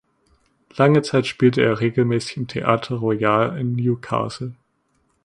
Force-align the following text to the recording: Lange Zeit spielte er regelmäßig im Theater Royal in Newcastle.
Lange 0.77 1.03
Zeit 1.03 1.27
spielte 1.27 1.61
er 1.61 1.79
regelmäßig 1.79 2.37
im 2.37 2.47
Theater 2.47 2.95
Royal 2.95 3.55
in 3.59 3.73
Newcastle. 3.75 4.53